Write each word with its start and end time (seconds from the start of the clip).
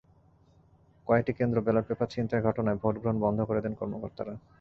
কয়েকটি 1.07 1.31
কেন্দ্র 1.33 1.57
ballot 1.61 1.85
paper 1.87 2.11
ছিনতাইয়ের 2.13 2.45
ঘটনায় 2.47 2.79
ভোট 2.81 2.95
গ্রহণ 3.01 3.17
বন্ধ 3.25 3.39
করে 3.49 3.59
দেন 3.61 3.73
কর্মকর্তারা। 3.79 4.33